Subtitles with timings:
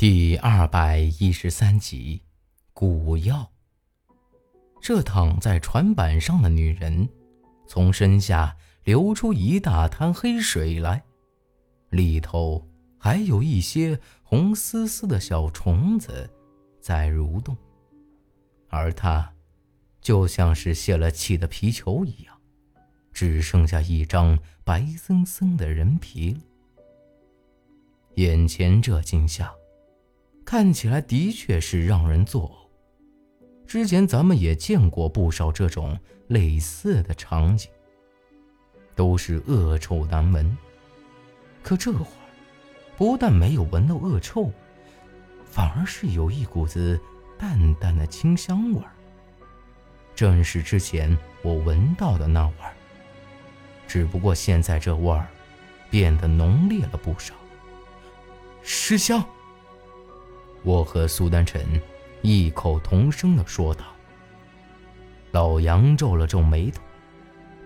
[0.00, 2.22] 第二百一十三集，
[2.72, 3.50] 蛊药。
[4.80, 7.08] 这躺在船板上的女人，
[7.66, 11.02] 从身下流出一大滩黑水来，
[11.90, 12.64] 里头
[12.96, 16.30] 还有一些红丝丝的小虫子
[16.80, 17.56] 在蠕动，
[18.68, 19.28] 而她，
[20.00, 22.40] 就像是泄了气的皮球一样，
[23.12, 26.40] 只剩下一张白森森的人皮。
[28.14, 29.52] 眼前这景象。
[30.50, 33.68] 看起来的确是让人作呕。
[33.68, 35.94] 之前咱们也见过不少这种
[36.28, 37.70] 类似的场景，
[38.94, 40.56] 都是恶臭难闻。
[41.62, 42.32] 可这会儿，
[42.96, 44.50] 不但没有闻到恶臭，
[45.44, 46.98] 反而是有一股子
[47.38, 48.90] 淡淡的清香味儿。
[50.14, 52.72] 正是之前我闻到的那味儿，
[53.86, 55.28] 只不过现在这味儿
[55.90, 57.34] 变得浓烈了不少。
[58.62, 59.22] 尸香。
[60.62, 61.64] 我和苏丹臣
[62.22, 63.84] 异口同声地说道。
[65.30, 66.82] 老杨皱了皱眉头，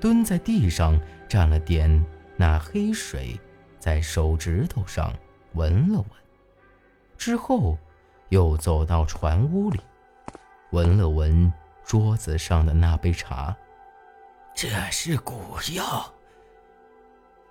[0.01, 2.05] 蹲在地上蘸了点
[2.37, 3.39] 那黑水，
[3.79, 5.13] 在手指头上
[5.55, 6.09] 闻了闻，
[7.17, 7.79] 之后
[8.31, 9.81] 又走到船屋里，
[10.71, 11.53] 闻了闻
[11.85, 13.57] 桌子上的那杯茶。
[14.55, 16.13] 这是古药。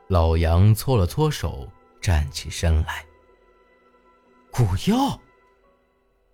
[0.08, 1.68] 老杨搓了搓手，
[2.02, 3.06] 站起身来。
[4.52, 5.18] 古药。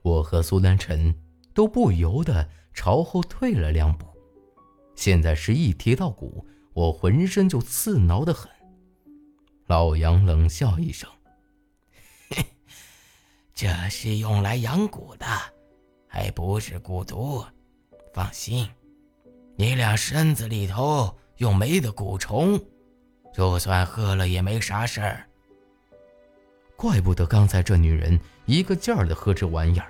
[0.02, 1.14] 我和苏丹臣
[1.54, 4.06] 都不由得朝后退了两步。
[4.96, 8.50] 现在是一提到蛊，我浑身就刺挠的很。
[9.68, 11.10] 老杨冷笑一声
[13.54, 15.26] ：“这是用来养蛊的，
[16.08, 17.44] 还不是蛊毒。
[18.14, 18.68] 放心，
[19.56, 22.60] 你俩身子里头又没得蛊虫，
[23.34, 25.30] 就算喝了也没啥事儿。
[26.76, 29.86] 怪不得刚才这女人一个劲儿的喝这玩意儿。”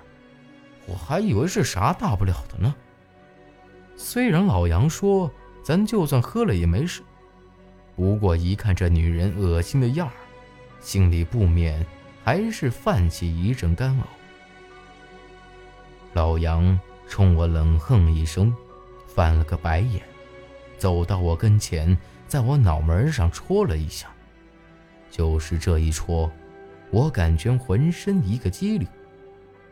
[0.86, 2.74] 我还以为是啥大不了的呢。
[3.94, 5.30] 虽然老杨说
[5.62, 7.02] 咱就算喝了也没事，
[7.94, 10.14] 不过一看这女人恶心的样儿，
[10.80, 11.84] 心里不免
[12.24, 14.02] 还是泛起一阵干呕。
[16.14, 18.54] 老杨冲我冷哼一声，
[19.06, 20.02] 翻了个白眼，
[20.78, 24.08] 走到我跟前，在我脑门上戳了一下。
[25.10, 26.30] 就是这一戳，
[26.90, 28.88] 我感觉浑身一个激灵。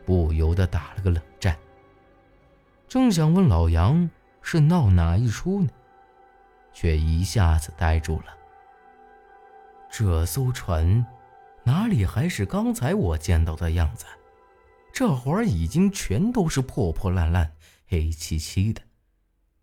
[0.05, 1.57] 不由得打了个冷战。
[2.87, 4.09] 正想问老杨
[4.41, 5.69] 是闹哪一出呢，
[6.71, 8.37] 却一下子呆住了。
[9.91, 11.05] 这艘船
[11.65, 14.05] 哪里还是刚才我见到的样子？
[14.93, 17.51] 这会儿已经全都是破破烂烂、
[17.87, 18.81] 黑漆漆的，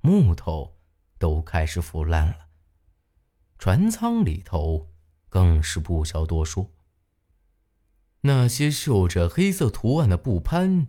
[0.02, 0.76] 木头
[1.18, 2.36] 都开始腐烂了。
[3.58, 4.86] 船舱里头
[5.30, 6.70] 更是不消多说。
[8.26, 10.86] 那些绣着黑色图案的布幡，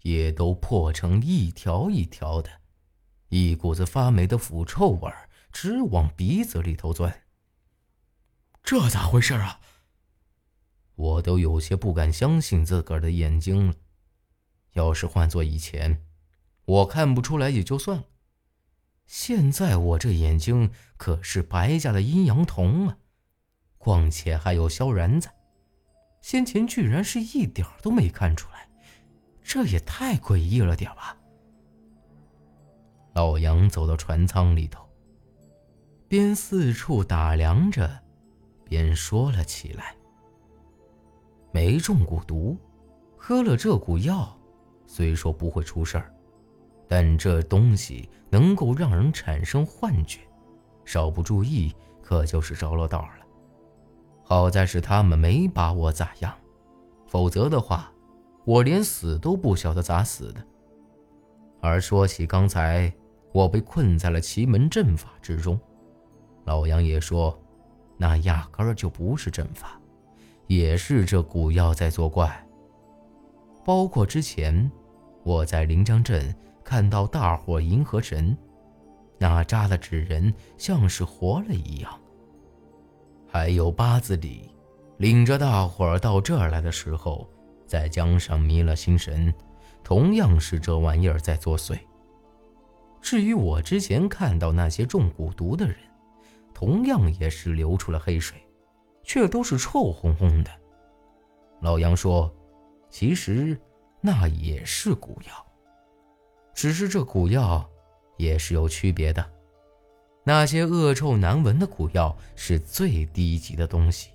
[0.00, 2.50] 也都破成一条一条的，
[3.28, 7.24] 一股子发霉的腐臭味儿直往鼻子里头钻。
[8.62, 9.60] 这咋回事啊？
[10.94, 13.74] 我都有些不敢相信自个儿的眼睛了。
[14.72, 16.02] 要是换做以前，
[16.64, 18.04] 我看不出来也就算了，
[19.06, 22.96] 现在我这眼睛可是白家的阴阳瞳啊！
[23.76, 25.34] 况且还有萧然在。
[26.20, 28.68] 先前居然是一点都没看出来，
[29.42, 31.16] 这也太诡异了点吧！
[33.14, 34.88] 老杨走到船舱里头，
[36.06, 37.90] 边四处打量着，
[38.64, 39.96] 边说了起来
[41.52, 42.56] ：“没中蛊毒，
[43.16, 44.38] 喝了这股药，
[44.86, 46.14] 虽说不会出事儿，
[46.86, 50.20] 但这东西能够让人产生幻觉，
[50.84, 53.14] 稍不注意可就是着了道了。”
[54.30, 56.32] 好在是他们没把我咋样，
[57.08, 57.90] 否则的话，
[58.44, 60.40] 我连死都不晓得咋死的。
[61.60, 62.92] 而说起刚才
[63.32, 65.58] 我被困在了奇门阵法之中，
[66.44, 67.36] 老杨也说，
[67.96, 69.80] 那压根儿就不是阵法，
[70.46, 72.46] 也是这蛊药在作怪。
[73.64, 74.70] 包括之前
[75.24, 78.38] 我在临江镇看到大伙迎合神，
[79.18, 81.92] 那扎的纸人像是活了一样。
[83.32, 84.50] 还有八字里，
[84.96, 87.30] 领着大伙儿到这儿来的时候，
[87.64, 89.32] 在江上迷了心神，
[89.84, 91.78] 同样是这玩意儿在作祟。
[93.00, 95.76] 至于我之前看到那些中蛊毒的人，
[96.52, 98.36] 同样也是流出了黑水，
[99.04, 100.50] 却都是臭烘烘的。
[101.60, 102.34] 老杨说
[102.90, 103.56] ：“其实
[104.00, 105.46] 那也是蛊药，
[106.52, 107.64] 只是这蛊药
[108.16, 109.24] 也是有区别的。”
[110.22, 114.10] 那些恶臭难闻的蛊药是最低级的东西，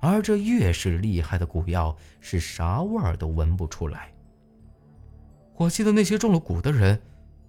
[0.00, 4.12] 而这越是厉害的蛊药，是啥味儿都闻不出来。
[5.56, 7.00] 我记得那些中了蛊的人，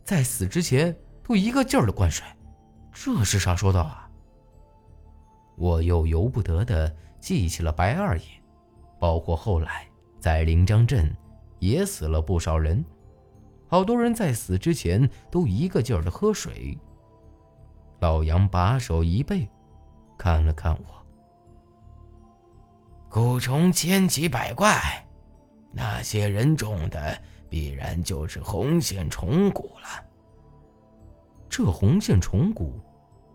[0.03, 2.25] 在死之前都一个劲儿的灌水，
[2.94, 4.09] 这是啥说道啊？
[5.57, 8.24] 我又由不得的记起了白二爷，
[9.00, 9.88] 包括后来
[10.19, 11.12] 在临江镇
[11.59, 12.85] 也死了不少人，
[13.68, 16.77] 好多人在死之前都一个劲儿的喝水。
[18.00, 19.48] 老杨把手一背，
[20.18, 21.06] 看了看我。
[23.10, 25.06] 蛊虫千奇百怪，
[25.72, 30.06] 那些人中的必然就是红线虫蛊了。
[31.50, 32.72] 这红线虫蛊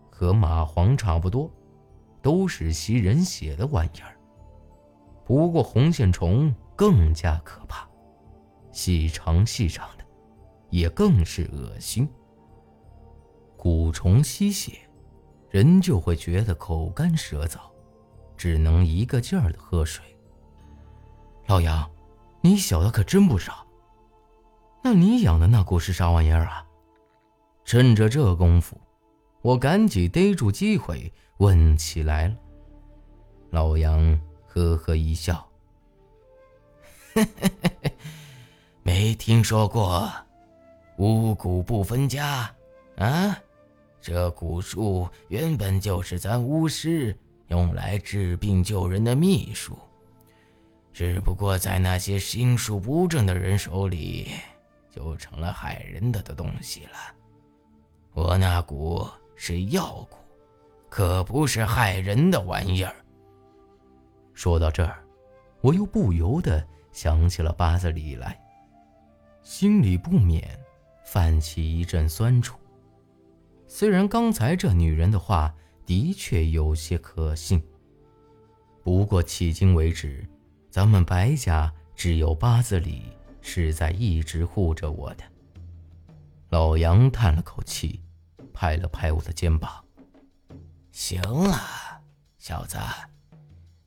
[0.09, 1.51] 和蚂蟥差不多，
[2.21, 4.17] 都是吸人血的玩意儿。
[5.25, 7.85] 不过红线虫更加可怕，
[8.71, 10.05] 细长细长的，
[10.69, 12.09] 也更是恶心。
[13.65, 14.77] 蛊虫吸血，
[15.49, 17.57] 人就会觉得口干舌燥。
[18.37, 20.05] 只能一个劲儿的喝水。
[21.47, 21.89] 老杨，
[22.41, 23.65] 你晓得可真不少。
[24.83, 26.63] 那你养的那蛊是啥玩意儿啊？
[27.63, 28.79] 趁着这功夫，
[29.41, 32.35] 我赶紧逮住机会问起来了。
[33.49, 35.43] 老杨呵呵一笑
[38.83, 40.07] ：“没听说过
[40.99, 42.53] 五谷不分家
[42.97, 43.39] 啊？
[44.05, 47.17] 这蛊术原本就是咱巫师。”
[47.49, 49.77] 用来治病救人的秘术，
[50.91, 54.31] 只不过在那些心术不正的人手里，
[54.89, 56.97] 就成了害人的的东西了。
[58.13, 60.15] 我那蛊是药蛊，
[60.89, 62.95] 可不是害人的玩意儿。
[64.33, 65.03] 说到这儿，
[65.61, 68.35] 我又不由得想起了八子里来，
[69.43, 70.59] 心里不免
[71.05, 72.57] 泛起一阵酸楚。
[73.77, 75.53] 虽然刚才这女人的话。
[75.85, 77.61] 的确有些可信。
[78.83, 80.27] 不过迄今为止，
[80.71, 83.03] 咱们白家只有八字里
[83.39, 85.23] 是在一直护着我的。
[86.49, 88.01] 老杨叹了口气，
[88.51, 89.85] 拍了拍我的肩膀
[90.91, 91.61] ：“行了，
[92.39, 92.79] 小子，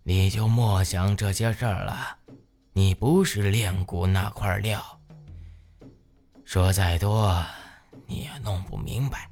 [0.05, 2.19] 你就莫想这些事儿了。
[2.75, 5.01] 你不是练蛊那块料，
[6.45, 7.45] 说再多
[8.07, 9.29] 你也弄不明白。”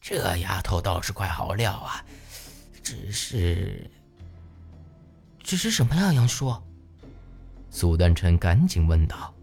[0.00, 2.04] 这丫头倒是块好料啊，
[2.82, 3.90] 只是……
[5.42, 6.54] 只是什么呀，杨叔？
[7.70, 9.34] 苏丹琛赶紧问道。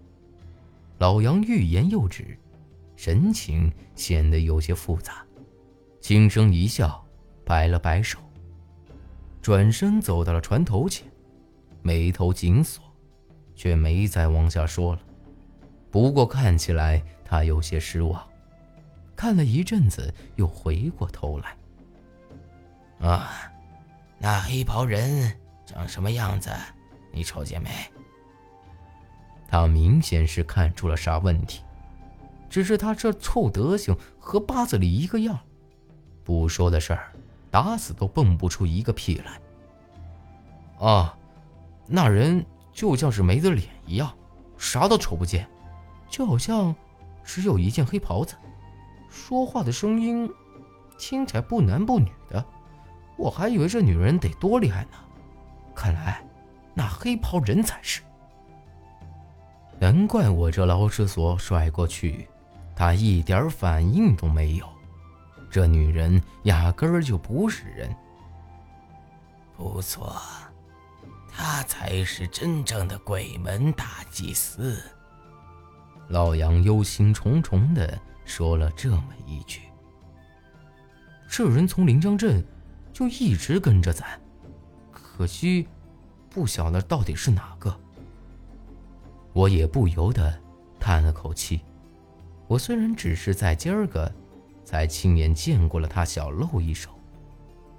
[1.00, 2.38] 老杨欲言又止，
[2.96, 5.26] 神情显得有些复杂，
[6.02, 7.06] 轻声一笑，
[7.46, 8.18] 摆了摆手，
[9.42, 11.08] 转身走到了船头前，
[11.82, 12.84] 眉头紧锁，
[13.56, 15.02] 却没再往下说了。
[15.92, 18.28] 不过看起来他有些失望。
[19.18, 21.58] 看了一阵子，又回过头来。
[23.10, 23.52] 啊，
[24.20, 25.36] 那黑袍人
[25.66, 26.52] 长什么样子？
[27.12, 27.70] 你瞅见没？
[29.50, 31.64] 他明显是看出了啥问题，
[32.48, 35.40] 只是他这臭德行和八子里一个样，
[36.24, 37.12] 不说的事儿，
[37.50, 40.88] 打死都蹦不出一个屁来。
[40.88, 41.18] 啊，
[41.88, 44.14] 那人就像是没的脸一样，
[44.58, 45.50] 啥都瞅不见，
[46.08, 46.76] 就好像
[47.24, 48.36] 只有一件黑袍子。
[49.10, 50.30] 说话的声音
[50.98, 52.44] 听起来不男不女的，
[53.18, 54.98] 我还以为这女人得多厉害呢。
[55.76, 56.24] 看来
[56.74, 58.02] 那黑袍人才是。
[59.80, 62.28] 难怪我这老师所甩过去，
[62.76, 64.68] 她一点反应都没有。
[65.50, 67.96] 这女人压根儿就不是人。
[69.56, 70.20] 不错，
[71.32, 74.82] 她才是真正的鬼门大祭司。
[76.10, 78.00] 老杨忧心忡忡的。
[78.28, 79.62] 说了这么一句
[81.28, 82.44] ：“这人从临江镇
[82.94, 84.06] 就一直跟着咱，
[84.92, 85.66] 可惜
[86.30, 87.76] 不晓得到底是哪个。”
[89.34, 90.38] 我也不由得
[90.80, 91.62] 叹了口气。
[92.48, 94.12] 我虽然只是在今儿个
[94.66, 96.90] 才亲眼见过了他小露一手，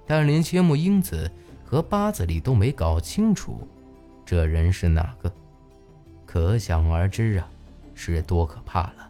[0.05, 1.29] 但连千木英子
[1.63, 3.67] 和八子里都没搞清楚
[4.25, 5.31] 这人是哪个，
[6.25, 7.47] 可想而知啊，
[7.93, 9.08] 是多可怕了。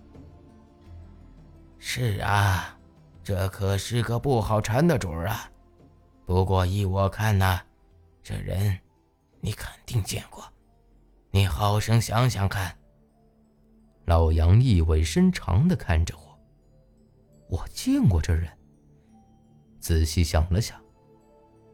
[1.80, 2.78] 是啊，
[3.24, 5.50] 这可是个不好缠的主儿啊。
[6.26, 7.62] 不过依我看呐，
[8.22, 8.78] 这人
[9.40, 10.44] 你肯定见过。
[11.32, 12.78] 你好生想想看。
[14.06, 16.40] 老杨意味深长的看着我。
[17.48, 18.48] 我见过这人。
[19.80, 20.80] 仔细想了想，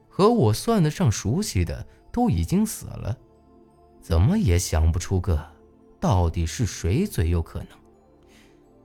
[0.07, 3.17] 和我算得上熟悉的都已经死了，
[4.01, 5.43] 怎么也想不出个
[5.99, 7.69] 到底是谁最有可能。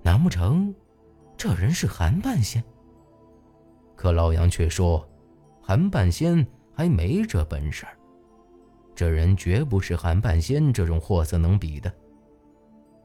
[0.02, 0.74] 难不成？
[1.40, 2.62] 这人是韩半仙，
[3.96, 5.08] 可老杨却说，
[5.62, 7.86] 韩半仙还没这本事
[8.94, 11.90] 这人绝不是韩半仙这种货色能比的。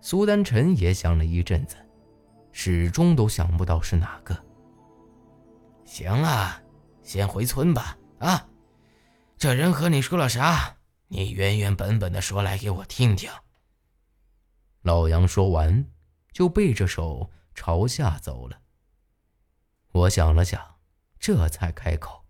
[0.01, 1.77] 苏丹臣也想了一阵子，
[2.51, 4.37] 始终都想不到是哪个。
[5.85, 6.61] 行了，
[7.03, 7.97] 先回村吧。
[8.19, 8.49] 啊，
[9.37, 10.75] 这人和你说了啥？
[11.07, 13.29] 你原原本本的说来给我听听。
[14.81, 15.85] 老杨说完，
[16.33, 18.61] 就背着手朝下走了。
[19.91, 20.75] 我想了想，
[21.17, 22.25] 这才开口：“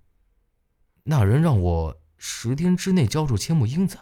[1.03, 3.99] 那人让我……”十天之内交出千木英子。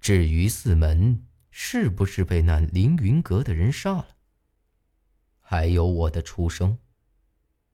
[0.00, 4.16] 至于四门是不是被那凌云阁的人杀了，
[5.40, 6.80] 还有我的出生，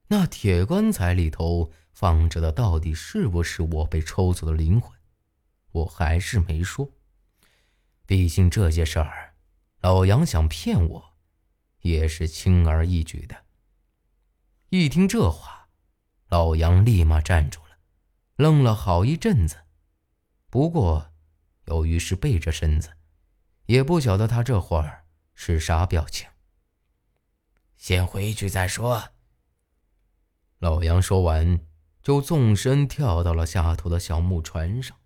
[0.08, 4.96] 那铁棺材里头放着的到底是不是我被抽走的灵魂，
[5.72, 6.92] 我还是没说。
[8.06, 9.34] 毕竟这些事儿，
[9.80, 11.13] 老杨想骗我，
[11.84, 13.44] 也是轻而易举的。
[14.70, 15.68] 一听这话，
[16.28, 17.76] 老杨立马站住了。
[18.36, 19.64] 愣了好一阵子，
[20.48, 21.12] 不过，
[21.66, 22.96] 由于是背着身子，
[23.66, 26.26] 也不晓得他这会儿是啥表情。
[27.76, 29.10] 先回去再说。
[30.58, 31.60] 老杨说完，
[32.02, 34.96] 就纵身跳到了下头的小木船上。